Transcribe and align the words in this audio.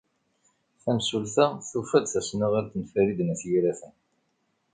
Tamsulta 0.83 1.45
tufa-d 1.69 2.05
tasnasɣalt 2.07 2.71
n 2.75 2.83
Farid 2.91 3.19
n 3.23 3.33
At 3.33 3.41
Yiraten. 3.49 3.93